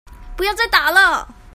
[0.35, 1.29] 不要再打了